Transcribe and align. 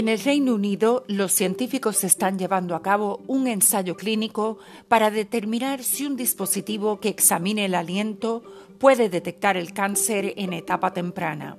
En 0.00 0.08
el 0.08 0.18
Reino 0.18 0.54
Unido, 0.54 1.04
los 1.08 1.30
científicos 1.30 2.04
están 2.04 2.38
llevando 2.38 2.74
a 2.74 2.80
cabo 2.80 3.20
un 3.26 3.46
ensayo 3.46 3.98
clínico 3.98 4.56
para 4.88 5.10
determinar 5.10 5.82
si 5.82 6.06
un 6.06 6.16
dispositivo 6.16 7.00
que 7.00 7.10
examine 7.10 7.66
el 7.66 7.74
aliento 7.74 8.42
puede 8.78 9.10
detectar 9.10 9.58
el 9.58 9.74
cáncer 9.74 10.32
en 10.38 10.54
etapa 10.54 10.94
temprana. 10.94 11.58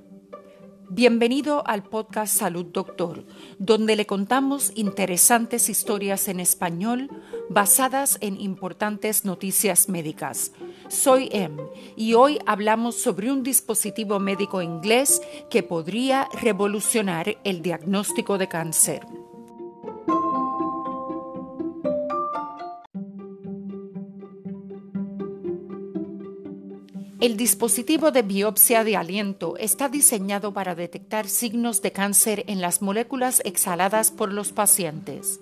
Bienvenido 0.94 1.66
al 1.66 1.84
podcast 1.84 2.36
Salud 2.36 2.66
Doctor, 2.66 3.24
donde 3.58 3.96
le 3.96 4.04
contamos 4.04 4.72
interesantes 4.74 5.70
historias 5.70 6.28
en 6.28 6.38
español 6.38 7.08
basadas 7.48 8.18
en 8.20 8.38
importantes 8.38 9.24
noticias 9.24 9.88
médicas. 9.88 10.52
Soy 10.88 11.30
Em 11.32 11.56
y 11.96 12.12
hoy 12.12 12.40
hablamos 12.44 12.96
sobre 12.96 13.32
un 13.32 13.42
dispositivo 13.42 14.20
médico 14.20 14.60
inglés 14.60 15.22
que 15.48 15.62
podría 15.62 16.28
revolucionar 16.42 17.38
el 17.42 17.62
diagnóstico 17.62 18.36
de 18.36 18.48
cáncer. 18.48 19.00
El 27.22 27.36
dispositivo 27.36 28.10
de 28.10 28.22
biopsia 28.22 28.82
de 28.82 28.96
aliento 28.96 29.56
está 29.56 29.88
diseñado 29.88 30.52
para 30.52 30.74
detectar 30.74 31.28
signos 31.28 31.80
de 31.80 31.92
cáncer 31.92 32.42
en 32.48 32.60
las 32.60 32.82
moléculas 32.82 33.40
exhaladas 33.44 34.10
por 34.10 34.32
los 34.32 34.50
pacientes. 34.50 35.38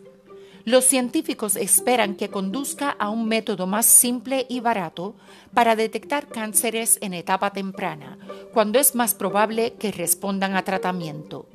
Los 0.66 0.84
científicos 0.84 1.56
esperan 1.56 2.16
que 2.16 2.28
conduzca 2.28 2.90
a 2.90 3.08
un 3.08 3.26
método 3.26 3.66
más 3.66 3.86
simple 3.86 4.44
y 4.50 4.60
barato 4.60 5.14
para 5.54 5.74
detectar 5.74 6.28
cánceres 6.28 6.98
en 7.00 7.14
etapa 7.14 7.54
temprana, 7.54 8.18
cuando 8.52 8.78
es 8.78 8.94
más 8.94 9.14
probable 9.14 9.72
que 9.78 9.90
respondan 9.90 10.56
a 10.56 10.64
tratamiento. 10.64 11.46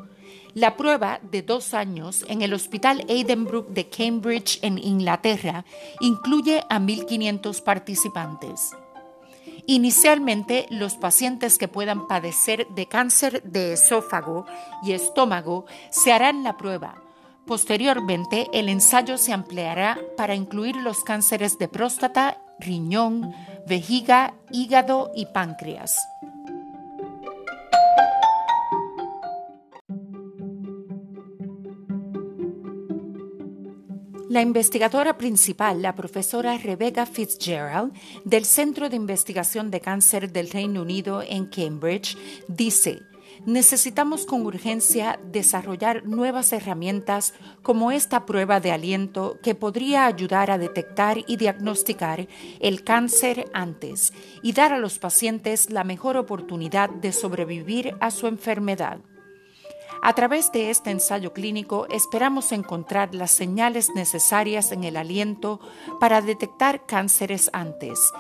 La 0.56 0.76
prueba 0.76 1.20
de 1.22 1.44
dos 1.44 1.76
años 1.76 2.26
en 2.28 2.42
el 2.42 2.56
Hospital 2.56 3.06
Aidenbrook 3.10 3.68
de 3.68 3.90
Cambridge 3.90 4.58
en 4.64 4.80
Inglaterra 4.80 5.66
incluye 6.00 6.64
a 6.68 6.80
1.500 6.80 7.62
participantes. 7.62 8.72
Inicialmente, 9.68 10.68
los 10.70 10.96
pacientes 10.96 11.58
que 11.58 11.68
puedan 11.68 12.08
padecer 12.08 12.68
de 12.70 12.88
cáncer 12.88 13.42
de 13.44 13.74
esófago 13.74 14.46
y 14.84 14.92
estómago 14.92 15.66
se 15.90 16.14
harán 16.14 16.44
la 16.44 16.58
prueba. 16.58 17.02
Posteriormente, 17.48 18.48
el 18.54 18.70
ensayo 18.70 19.18
se 19.18 19.34
ampliará 19.34 20.00
para 20.18 20.36
incluir 20.36 20.76
los 20.76 21.04
cánceres 21.04 21.58
de 21.58 21.68
próstata, 21.68 22.38
riñón, 22.60 23.34
vejiga, 23.68 24.34
hígado 24.52 25.12
y 25.16 25.28
páncreas. 25.28 26.00
La 34.28 34.42
investigadora 34.42 35.20
principal, 35.20 35.84
la 35.84 35.94
profesora 35.94 36.58
Rebecca 36.58 37.06
Fitzgerald, 37.06 37.94
del 38.24 38.46
Centro 38.46 38.90
de 38.90 38.96
Investigación 38.96 39.70
de 39.70 39.82
Cáncer 39.82 40.32
del 40.32 40.50
Reino 40.50 40.82
Unido 40.82 41.22
en 41.22 41.46
Cambridge, 41.46 42.18
dice, 42.48 43.04
necesitamos 43.46 44.26
con 44.26 44.44
urgencia 44.48 45.20
desarrollar 45.32 46.06
nuevas 46.06 46.54
herramientas 46.54 47.36
como 47.62 47.92
esta 47.92 48.26
prueba 48.26 48.60
de 48.60 48.72
aliento 48.72 49.38
que 49.44 49.54
podría 49.54 50.08
ayudar 50.08 50.50
a 50.50 50.58
detectar 50.58 51.20
y 51.28 51.38
diagnosticar 51.38 52.28
el 52.60 52.84
cáncer 52.84 53.46
antes 53.54 54.12
y 54.42 54.54
dar 54.54 54.74
a 54.74 54.80
los 54.80 54.98
pacientes 54.98 55.70
la 55.70 55.84
mejor 55.84 56.18
oportunidad 56.18 56.90
de 56.90 57.12
sobrevivir 57.12 57.96
a 58.00 58.10
su 58.10 58.26
enfermedad. 58.26 59.02
A 60.02 60.14
través 60.14 60.52
de 60.52 60.70
este 60.70 60.92
ensayo 60.92 61.34
clínico 61.34 61.88
esperamos 61.90 62.52
encontrar 62.52 63.16
las 63.16 63.32
señales 63.32 63.90
necesarias 63.96 64.72
en 64.72 64.84
el 64.84 64.98
aliento 64.98 65.60
para 66.00 66.22
detectar 66.22 66.86
cánceres 66.86 67.50
antes. 67.54 68.12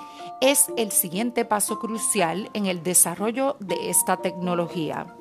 Es 0.41 0.67
el 0.77 0.91
siguiente 0.91 1.45
paso 1.45 1.79
crucial 1.79 2.49
en 2.53 2.65
el 2.65 2.83
desarrollo 2.83 3.57
de 3.59 3.89
esta 3.89 4.17
tecnología. 4.17 5.15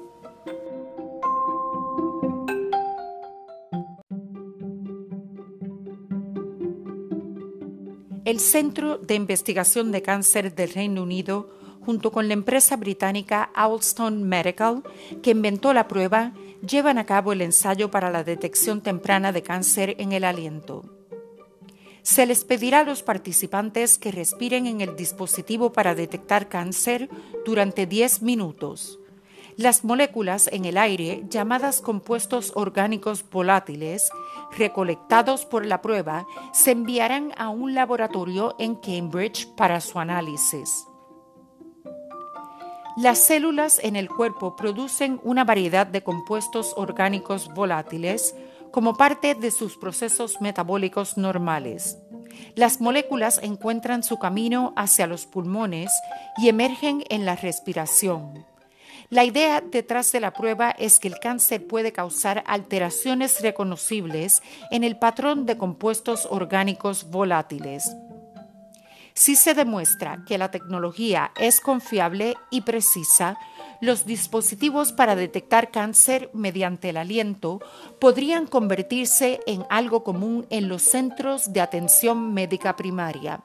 El 8.25 8.41
Centro 8.41 8.97
de 8.97 9.17
Investigación 9.17 9.93
de 9.93 10.01
Cáncer 10.01 10.55
del 10.55 10.73
Reino 10.73 11.03
Unido, 11.03 11.51
junto 11.85 12.11
con 12.13 12.29
la 12.29 12.35
empresa 12.35 12.77
británica 12.77 13.51
Alston 13.55 14.23
Medical, 14.25 14.83
que 15.23 15.31
inventó 15.31 15.73
la 15.73 15.89
prueba, 15.89 16.33
llevan 16.67 16.99
a 16.99 17.07
cabo 17.07 17.33
el 17.33 17.43
ensayo 17.43 17.91
para 17.91 18.11
la 18.11 18.25
detección 18.25 18.81
temprana 18.81 19.33
de 19.33 19.43
cáncer 19.43 19.97
en 19.99 20.13
el 20.13 20.25
aliento. 20.25 20.85
Se 22.03 22.27
les 22.27 22.45
pedirá 22.45 22.81
a 22.81 22.85
los 22.85 23.03
participantes 23.03 23.99
que 23.99 24.13
respiren 24.13 24.67
en 24.67 24.81
el 24.81 24.95
dispositivo 24.95 25.73
para 25.73 25.95
detectar 25.95 26.49
cáncer 26.49 27.09
durante 27.47 27.87
10 27.87 28.23
minutos. 28.23 28.99
Las 29.57 29.85
moléculas 29.85 30.49
en 30.53 30.65
el 30.65 30.77
aire, 30.77 31.25
llamadas 31.31 31.81
compuestos 31.81 32.53
orgánicos 32.57 33.25
volátiles, 33.31 34.11
recolectados 34.59 35.47
por 35.47 35.65
la 35.65 35.81
prueba, 35.81 36.27
se 36.53 36.73
enviarán 36.73 37.33
a 37.37 37.49
un 37.49 37.75
laboratorio 37.75 38.57
en 38.59 38.75
Cambridge 38.75 39.47
para 39.57 39.81
su 39.81 39.99
análisis. 39.99 40.87
Las 42.97 43.19
células 43.19 43.81
en 43.83 43.97
el 43.97 44.09
cuerpo 44.09 44.55
producen 44.55 45.21
una 45.25 45.43
variedad 45.43 45.85
de 45.85 46.05
compuestos 46.05 46.73
orgánicos 46.77 47.53
volátiles 47.53 48.37
como 48.71 48.95
parte 48.95 49.35
de 49.35 49.51
sus 49.51 49.77
procesos 49.77 50.41
metabólicos 50.41 51.17
normales. 51.17 51.99
Las 52.55 52.81
moléculas 52.81 53.41
encuentran 53.43 54.05
su 54.05 54.19
camino 54.21 54.73
hacia 54.77 55.09
los 55.09 55.27
pulmones 55.27 55.91
y 56.39 56.49
emergen 56.49 57.03
en 57.09 57.27
la 57.27 57.35
respiración. 57.35 58.47
La 59.11 59.25
idea 59.25 59.61
detrás 59.61 60.13
de 60.13 60.21
la 60.21 60.33
prueba 60.33 60.71
es 60.71 61.01
que 61.01 61.09
el 61.09 61.19
cáncer 61.19 61.67
puede 61.67 61.93
causar 61.93 62.45
alteraciones 62.47 63.43
reconocibles 63.43 64.41
en 64.71 64.85
el 64.85 64.97
patrón 64.99 65.47
de 65.47 65.59
compuestos 65.59 66.29
orgánicos 66.31 67.11
volátiles. 67.11 67.91
Si 69.17 69.37
se 69.37 69.55
demuestra 69.55 70.25
que 70.27 70.39
la 70.39 70.51
tecnología 70.51 71.31
es 71.39 71.61
confiable 71.61 72.35
y 72.51 72.63
precisa, 72.63 73.39
los 73.81 74.07
dispositivos 74.07 74.93
para 74.93 75.15
detectar 75.15 75.71
cáncer 75.71 76.31
mediante 76.35 76.89
el 76.89 76.97
aliento 76.97 77.61
podrían 78.01 78.49
convertirse 78.49 79.39
en 79.47 79.65
algo 79.71 80.03
común 80.03 80.49
en 80.51 80.69
los 80.69 80.83
centros 80.83 81.53
de 81.53 81.61
atención 81.61 82.35
médica 82.35 82.75
primaria. 82.75 83.45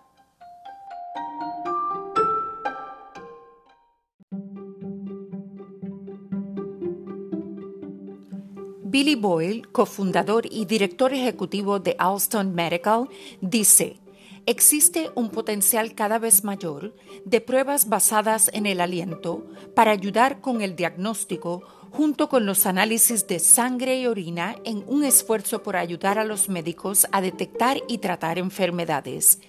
Billy 8.85 9.13
Boyle, 9.13 9.67
cofundador 9.71 10.47
y 10.49 10.65
director 10.65 11.13
ejecutivo 11.13 11.79
de 11.79 11.95
Alston 11.99 12.55
Medical, 12.55 13.07
dice, 13.39 13.99
existe 14.45 15.11
un 15.15 15.29
potencial 15.29 15.93
cada 15.95 16.19
vez 16.19 16.43
mayor 16.43 16.93
de 17.25 17.41
pruebas 17.41 17.89
basadas 17.89 18.49
en 18.53 18.65
el 18.65 18.81
aliento 18.81 19.45
para 19.75 19.91
ayudar 19.91 20.41
con 20.41 20.61
el 20.61 20.75
diagnóstico 20.75 21.63
junto 21.91 22.29
con 22.29 22.45
los 22.45 22.65
análisis 22.65 23.27
de 23.27 23.39
sangre 23.39 23.99
y 23.99 24.07
orina 24.07 24.55
en 24.63 24.83
un 24.87 25.03
esfuerzo 25.03 25.63
por 25.63 25.75
ayudar 25.75 26.19
a 26.19 26.23
los 26.23 26.49
médicos 26.49 27.07
a 27.11 27.21
detectar 27.21 27.77
y 27.87 27.97
tratar 27.97 28.37
enfermedades. 28.37 29.39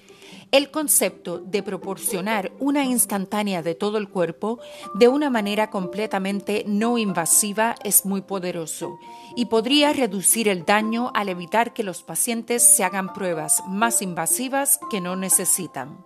El 0.52 0.72
concepto 0.72 1.38
de 1.38 1.62
proporcionar 1.62 2.50
una 2.58 2.84
instantánea 2.84 3.62
de 3.62 3.76
todo 3.76 3.98
el 3.98 4.08
cuerpo 4.08 4.58
de 4.94 5.06
una 5.06 5.30
manera 5.30 5.70
completamente 5.70 6.64
no 6.66 6.98
invasiva 6.98 7.76
es 7.84 8.04
muy 8.04 8.22
poderoso 8.22 8.98
y 9.36 9.46
podría 9.46 9.92
reducir 9.92 10.48
el 10.48 10.64
daño 10.64 11.12
al 11.14 11.28
evitar 11.28 11.72
que 11.72 11.84
los 11.84 12.02
pacientes 12.02 12.64
se 12.64 12.82
hagan 12.82 13.12
pruebas 13.12 13.62
más 13.68 14.02
invasivas 14.02 14.80
que 14.90 15.00
no 15.00 15.14
necesitan. 15.14 16.04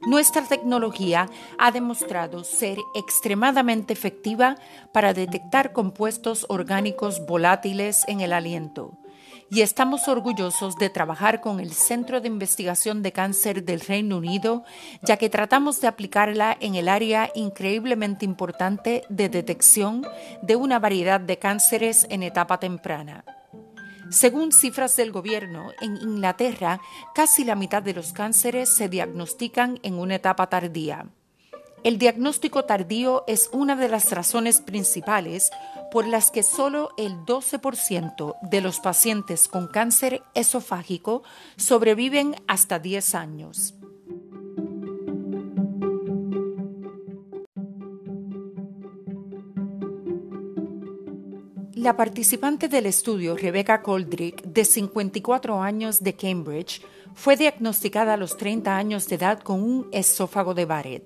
Nuestra 0.00 0.42
tecnología 0.42 1.28
ha 1.56 1.70
demostrado 1.70 2.42
ser 2.42 2.78
extremadamente 2.96 3.92
efectiva 3.92 4.56
para 4.92 5.14
detectar 5.14 5.72
compuestos 5.72 6.44
orgánicos 6.48 7.24
volátiles 7.24 8.02
en 8.08 8.20
el 8.20 8.32
aliento 8.32 8.99
y 9.50 9.62
estamos 9.62 10.06
orgullosos 10.06 10.76
de 10.76 10.90
trabajar 10.90 11.40
con 11.40 11.58
el 11.58 11.72
Centro 11.72 12.20
de 12.20 12.28
Investigación 12.28 13.02
de 13.02 13.12
Cáncer 13.12 13.64
del 13.64 13.80
Reino 13.80 14.18
Unido, 14.18 14.64
ya 15.02 15.16
que 15.16 15.28
tratamos 15.28 15.80
de 15.80 15.88
aplicarla 15.88 16.56
en 16.60 16.76
el 16.76 16.88
área 16.88 17.30
increíblemente 17.34 18.24
importante 18.24 19.02
de 19.08 19.28
detección 19.28 20.06
de 20.42 20.56
una 20.56 20.78
variedad 20.78 21.20
de 21.20 21.38
cánceres 21.38 22.06
en 22.10 22.22
etapa 22.22 22.60
temprana. 22.60 23.24
Según 24.10 24.52
cifras 24.52 24.96
del 24.96 25.12
gobierno, 25.12 25.70
en 25.80 25.96
Inglaterra 25.96 26.80
casi 27.14 27.44
la 27.44 27.54
mitad 27.54 27.82
de 27.82 27.94
los 27.94 28.12
cánceres 28.12 28.68
se 28.68 28.88
diagnostican 28.88 29.78
en 29.82 29.94
una 29.94 30.16
etapa 30.16 30.48
tardía. 30.48 31.06
El 31.82 31.96
diagnóstico 31.96 32.64
tardío 32.64 33.24
es 33.26 33.48
una 33.52 33.74
de 33.74 33.88
las 33.88 34.12
razones 34.12 34.60
principales 34.60 35.50
por 35.90 36.06
las 36.06 36.30
que 36.30 36.42
solo 36.42 36.90
el 36.98 37.12
12% 37.24 38.36
de 38.42 38.60
los 38.60 38.80
pacientes 38.80 39.48
con 39.48 39.66
cáncer 39.66 40.22
esofágico 40.34 41.22
sobreviven 41.56 42.36
hasta 42.46 42.78
10 42.78 43.14
años. 43.14 43.74
La 51.74 51.96
participante 51.96 52.68
del 52.68 52.84
estudio, 52.84 53.38
Rebecca 53.38 53.80
Coldrick, 53.80 54.42
de 54.42 54.66
54 54.66 55.62
años 55.62 56.02
de 56.02 56.14
Cambridge, 56.14 56.82
fue 57.14 57.36
diagnosticada 57.36 58.14
a 58.14 58.16
los 58.18 58.36
30 58.36 58.76
años 58.76 59.08
de 59.08 59.16
edad 59.16 59.40
con 59.40 59.62
un 59.62 59.88
esófago 59.90 60.52
de 60.52 60.66
Barrett, 60.66 61.04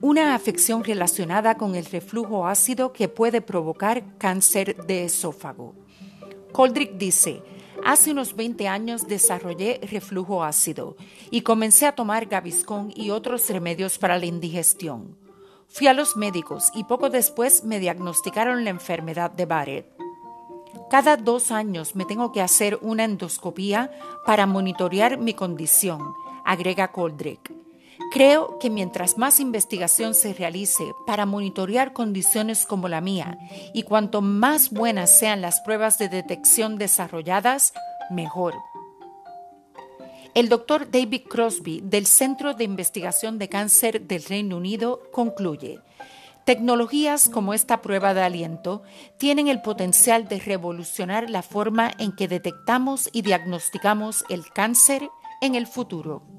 una 0.00 0.34
afección 0.34 0.84
relacionada 0.84 1.56
con 1.56 1.74
el 1.74 1.84
reflujo 1.84 2.46
ácido 2.46 2.92
que 2.92 3.08
puede 3.08 3.40
provocar 3.40 4.16
cáncer 4.18 4.76
de 4.86 5.04
esófago. 5.04 5.74
Coldrick 6.52 6.96
dice, 6.96 7.42
Hace 7.84 8.12
unos 8.12 8.34
20 8.34 8.66
años 8.66 9.08
desarrollé 9.08 9.78
reflujo 9.90 10.42
ácido 10.42 10.96
y 11.30 11.42
comencé 11.42 11.86
a 11.86 11.94
tomar 11.94 12.26
Gaviscon 12.26 12.92
y 12.96 13.10
otros 13.10 13.48
remedios 13.50 13.98
para 13.98 14.18
la 14.18 14.24
indigestión. 14.24 15.18
Fui 15.68 15.86
a 15.86 15.92
los 15.92 16.16
médicos 16.16 16.70
y 16.74 16.84
poco 16.84 17.10
después 17.10 17.64
me 17.64 17.80
diagnosticaron 17.80 18.64
la 18.64 18.70
enfermedad 18.70 19.30
de 19.30 19.44
Barrett. 19.44 19.86
Cada 20.88 21.16
dos 21.16 21.50
años 21.50 21.94
me 21.94 22.04
tengo 22.04 22.32
que 22.32 22.40
hacer 22.40 22.78
una 22.80 23.04
endoscopía 23.04 23.90
para 24.24 24.46
monitorear 24.46 25.18
mi 25.18 25.34
condición, 25.34 26.14
agrega 26.44 26.92
Coldrick. 26.92 27.63
Creo 28.10 28.58
que 28.58 28.70
mientras 28.70 29.18
más 29.18 29.40
investigación 29.40 30.14
se 30.14 30.34
realice 30.34 30.84
para 31.06 31.26
monitorear 31.26 31.92
condiciones 31.92 32.66
como 32.66 32.88
la 32.88 33.00
mía 33.00 33.38
y 33.72 33.82
cuanto 33.84 34.20
más 34.20 34.70
buenas 34.70 35.10
sean 35.10 35.40
las 35.40 35.60
pruebas 35.60 35.98
de 35.98 36.08
detección 36.08 36.76
desarrolladas, 36.76 37.72
mejor. 38.10 38.54
El 40.34 40.48
doctor 40.48 40.90
David 40.90 41.22
Crosby 41.28 41.80
del 41.84 42.06
Centro 42.06 42.54
de 42.54 42.64
Investigación 42.64 43.38
de 43.38 43.48
Cáncer 43.48 44.02
del 44.02 44.24
Reino 44.24 44.56
Unido 44.56 45.00
concluye, 45.12 45.80
Tecnologías 46.44 47.30
como 47.30 47.54
esta 47.54 47.80
prueba 47.80 48.12
de 48.12 48.22
aliento 48.22 48.82
tienen 49.16 49.48
el 49.48 49.62
potencial 49.62 50.28
de 50.28 50.40
revolucionar 50.40 51.30
la 51.30 51.42
forma 51.42 51.90
en 51.98 52.12
que 52.12 52.28
detectamos 52.28 53.08
y 53.12 53.22
diagnosticamos 53.22 54.24
el 54.28 54.50
cáncer 54.50 55.08
en 55.40 55.54
el 55.54 55.66
futuro. 55.66 56.33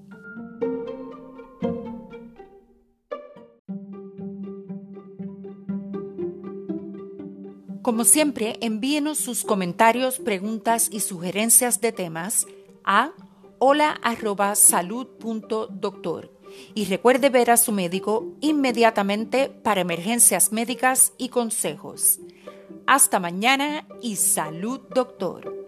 Como 7.95 8.03
siempre, 8.03 8.57
envíenos 8.59 9.19
sus 9.19 9.45
comentarios, 9.45 10.19
preguntas 10.19 10.89
y 10.92 11.00
sugerencias 11.00 11.80
de 11.80 11.94
temas 11.94 12.45
a 12.83 13.13
hola.salud.doctor 13.57 16.30
y 16.74 16.83
recuerde 16.83 17.30
ver 17.30 17.51
a 17.51 17.56
su 17.56 17.71
médico 17.71 18.33
inmediatamente 18.42 19.47
para 19.47 19.80
emergencias 19.80 20.51
médicas 20.51 21.13
y 21.18 21.30
consejos. 21.30 22.19
Hasta 22.86 23.21
mañana 23.21 23.88
y 24.01 24.18
salud, 24.18 24.81
doctor. 24.94 25.64